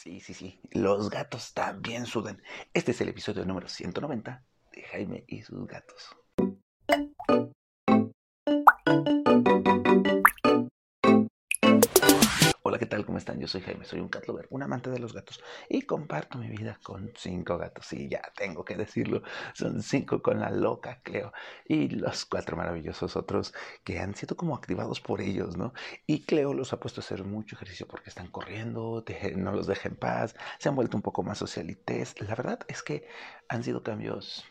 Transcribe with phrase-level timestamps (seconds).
[0.00, 0.60] Sí, sí, sí.
[0.70, 2.40] Los gatos también sudan.
[2.72, 6.16] Este es el episodio número 190 de Jaime y sus gatos.
[13.18, 13.40] ¿Cómo están?
[13.40, 16.46] Yo soy Jaime, soy un cat lover, un amante de los gatos y comparto mi
[16.46, 17.84] vida con cinco gatos.
[17.84, 21.32] Sí, ya tengo que decirlo, son cinco con la loca Cleo
[21.66, 23.52] y los cuatro maravillosos otros
[23.82, 25.72] que han sido como activados por ellos, ¿no?
[26.06, 29.04] Y Cleo los ha puesto a hacer mucho ejercicio porque están corriendo,
[29.34, 32.14] no los deja en paz, se han vuelto un poco más socialites.
[32.20, 33.08] La verdad es que
[33.48, 34.44] han sido cambios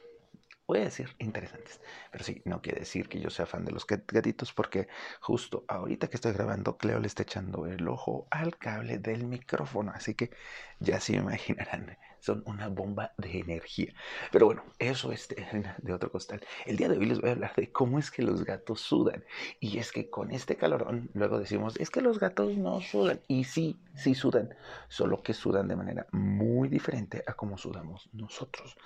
[0.68, 1.82] voy a decir interesantes.
[2.12, 4.88] Pero sí, no quiere decir que yo sea fan de los gatitos porque
[5.22, 9.92] justo ahorita que estoy grabando, Cleo le está echando el ojo al cable del micrófono.
[9.96, 10.32] Así que
[10.80, 13.94] ya se imaginarán son una bomba de energía.
[14.32, 15.28] Pero bueno, eso es
[15.82, 16.42] de, otro costal.
[16.66, 19.24] El día de hoy les voy a hablar de cómo es que los gatos sudan.
[19.60, 23.20] Y es que con este calorón, luego decimos, es que los gatos no sudan.
[23.28, 24.56] Y sí, sí sudan,
[24.88, 28.78] solo que sudan de manera muy diferente a como sudamos nosotros.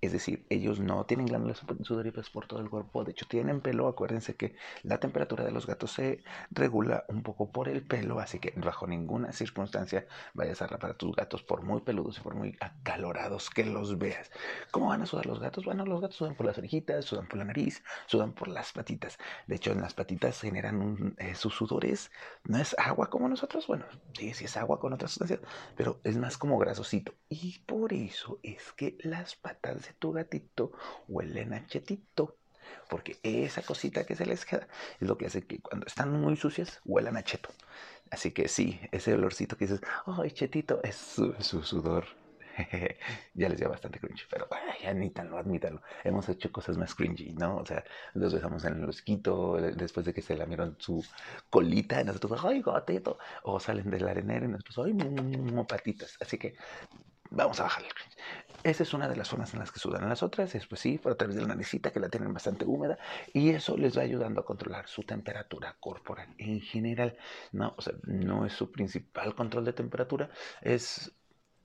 [0.00, 3.88] Es decir, ellos no tienen glándulas sudoríparas por todo el cuerpo, de hecho tienen pelo.
[3.88, 8.38] Acuérdense que la temperatura de los gatos se regula un poco por el pelo, así
[8.38, 12.34] que bajo ninguna circunstancia vayas a rapar a tus gatos por muy peludos y por
[12.34, 14.30] muy calorados que los veas.
[14.70, 15.64] ¿Cómo van a sudar los gatos?
[15.64, 19.18] Bueno, los gatos sudan por las orejitas, sudan por la nariz, sudan por las patitas.
[19.46, 22.10] De hecho, en las patitas generan eh, sus sudores.
[22.44, 25.40] No es agua como nosotros, bueno, sí, sí es agua con otras sustancias,
[25.76, 27.14] pero es más como grasosito.
[27.28, 30.72] Y por eso es que las patas de tu gatito
[31.08, 32.36] huelen a chetito
[32.88, 34.66] porque esa cosita que se les queda
[35.00, 37.50] es lo que hace que cuando están muy sucias huelan a cheto.
[38.10, 40.80] Así que sí, ese olorcito que dices, ¡ay, chetito!
[40.82, 42.06] Es su sudor
[43.34, 45.82] ya les dio bastante cringe, pero ay, admítanlo, admítanlo.
[46.04, 47.56] Hemos hecho cosas más cringy, ¿no?
[47.58, 51.04] O sea, los besamos en el osquito después de que se lamieron su
[51.50, 53.18] colita nosotros, ay, gatito.
[53.42, 56.16] O salen del arenero y nosotros, ay, patitas.
[56.20, 56.54] Así que
[57.30, 58.16] vamos a bajarle el cringe.
[58.62, 60.08] Esa es una de las formas en las que sudan.
[60.08, 62.64] Las otras es, pues sí, por a través de la naricita que la tienen bastante
[62.64, 62.98] húmeda
[63.32, 67.16] y eso les va ayudando a controlar su temperatura corporal en general.
[67.52, 70.30] No, o sea, no es su principal control de temperatura,
[70.62, 71.12] es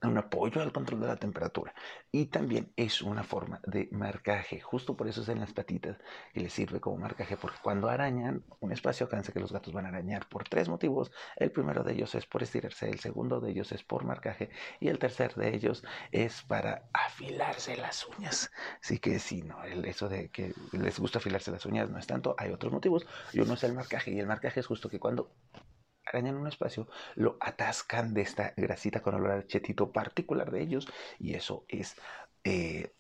[0.07, 1.73] un apoyo al control de la temperatura
[2.12, 4.59] y también es una forma de marcaje.
[4.59, 5.97] Justo por eso es en las patitas
[6.34, 9.85] que les sirve como marcaje, porque cuando arañan un espacio, acuérdense que los gatos van
[9.85, 11.11] a arañar por tres motivos.
[11.35, 14.88] El primero de ellos es por estirarse, el segundo de ellos es por marcaje y
[14.88, 18.51] el tercer de ellos es para afilarse las uñas.
[18.81, 22.07] Así que sí, no, el, eso de que les gusta afilarse las uñas no es
[22.07, 25.00] tanto, hay otros motivos y uno es el marcaje y el marcaje es justo que
[25.00, 25.31] cuando
[26.11, 30.88] arañan un espacio, lo atascan de esta grasita con olor chetito particular de ellos
[31.19, 31.95] y eso es,
[32.44, 32.91] eh,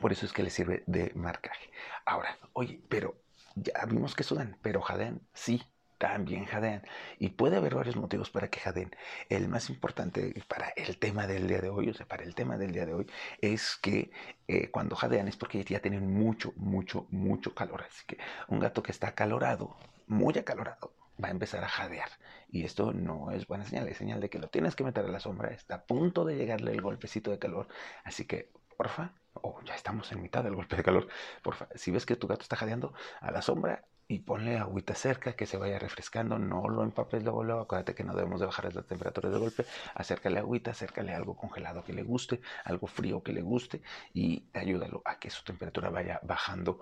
[0.00, 1.70] por eso es que les sirve de marcaje.
[2.04, 3.16] Ahora, oye, pero
[3.54, 5.62] ya vimos que sudan, pero jadean, sí,
[6.02, 6.82] también jadean.
[7.20, 8.90] Y puede haber varios motivos para que jadeen.
[9.28, 12.58] El más importante para el tema del día de hoy, o sea, para el tema
[12.58, 13.06] del día de hoy,
[13.40, 14.10] es que
[14.48, 17.84] eh, cuando jadean es porque ya tienen mucho, mucho, mucho calor.
[17.88, 18.18] Así que
[18.48, 19.76] un gato que está acalorado,
[20.08, 20.92] muy acalorado,
[21.22, 22.08] va a empezar a jadear.
[22.48, 25.08] Y esto no es buena señal, es señal de que lo tienes que meter a
[25.08, 27.68] la sombra, está a punto de llegarle el golpecito de calor.
[28.04, 31.08] Así que, porfa, o ya estamos en mitad del golpe de calor,
[31.42, 35.34] porfa, si ves que tu gato está jadeando, a la sombra y ponle agüita cerca
[35.34, 38.74] que se vaya refrescando, no lo empapes luego, luego, acuérdate que no debemos de bajar
[38.74, 43.32] la temperatura de golpe, acércale agüita, acércale algo congelado que le guste, algo frío que
[43.32, 43.80] le guste
[44.12, 46.80] y ayúdalo a que su temperatura vaya bajando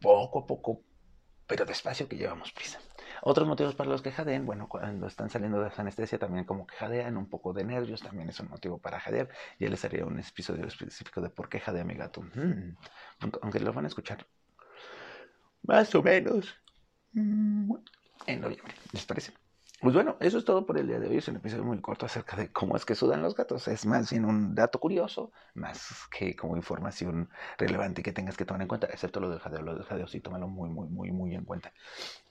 [0.00, 0.82] poco a poco,
[1.46, 2.78] pero despacio que llevamos prisa.
[3.22, 6.66] Otros motivos para los que jadean, bueno, cuando están saliendo de esa anestesia también como
[6.66, 9.28] que jadean, un poco de nervios también es un motivo para jadear.
[9.58, 12.22] Ya les haría un episodio específico de por qué jadea mi gato.
[13.42, 14.26] Aunque lo van a escuchar
[15.62, 16.54] más o menos
[17.12, 17.74] mm,
[18.26, 19.32] en noviembre, ¿les parece?
[19.80, 21.18] Pues bueno, eso es todo por el día de hoy.
[21.18, 23.68] Es un episodio muy corto acerca de cómo es que sudan los gatos.
[23.68, 28.60] Es más bien un dato curioso, más que como información relevante que tengas que tomar
[28.62, 29.62] en cuenta, excepto lo del jadeo.
[29.62, 31.72] Lo del jadeo sí, tómalo muy, muy, muy, muy en cuenta.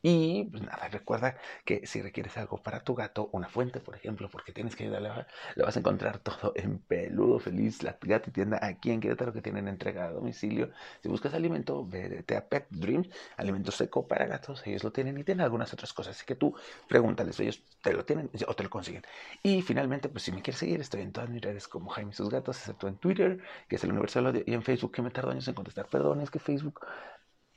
[0.01, 4.29] Y pues nada, recuerda que si requieres algo para tu gato, una fuente, por ejemplo,
[4.29, 5.11] porque tienes que ayudarle,
[5.55, 9.41] lo vas a encontrar todo en Peludo Feliz, la gata tienda aquí en Querétaro que
[9.41, 10.71] tienen entrega a domicilio.
[11.01, 14.63] Si buscas alimento, vete a Pet Dreams, alimento seco para gatos.
[14.65, 16.17] Ellos lo tienen y tienen algunas otras cosas.
[16.17, 16.53] Así que tú
[16.89, 19.03] pregúntales ellos te lo tienen o te lo consiguen.
[19.43, 22.13] Y finalmente, pues si me quieres seguir, estoy en todas mis redes como Jaime y
[22.13, 25.11] sus gatos, excepto en Twitter, que es el Universal Audio, y en Facebook, que me
[25.11, 25.87] tardo años en contestar.
[25.87, 26.81] Perdón, es que Facebook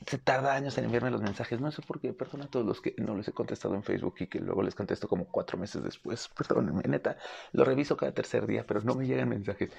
[0.07, 1.61] se tarda años en enviarme los mensajes.
[1.61, 4.15] No sé por qué, perdón a todos los que no les he contestado en Facebook
[4.21, 6.29] y que luego les contesto como cuatro meses después.
[6.37, 7.17] Perdónenme, neta,
[7.53, 9.71] lo reviso cada tercer día, pero no me llegan mensajes.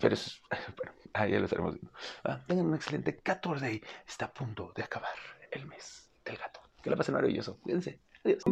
[0.00, 0.40] Pero es,
[0.76, 1.92] bueno, ahí ya lo estaremos viendo.
[2.24, 5.14] Ah, tengan un excelente 14 Está a punto de acabar
[5.50, 6.60] el mes del gato.
[6.82, 7.58] Que la pasen maravilloso.
[7.60, 8.00] Cuídense.
[8.24, 8.42] Adiós.